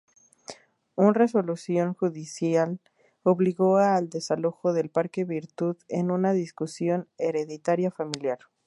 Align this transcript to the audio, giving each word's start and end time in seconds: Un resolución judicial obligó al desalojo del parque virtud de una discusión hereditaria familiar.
Un 0.95 1.13
resolución 1.13 1.93
judicial 1.93 2.79
obligó 3.21 3.77
al 3.77 4.09
desalojo 4.09 4.73
del 4.73 4.89
parque 4.89 5.25
virtud 5.25 5.77
de 5.87 5.99
una 6.01 6.33
discusión 6.33 7.07
hereditaria 7.19 7.91
familiar. 7.91 8.39